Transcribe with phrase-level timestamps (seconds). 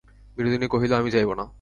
[0.37, 1.45] বিনোদিনী কহিল, আমি যাইব না।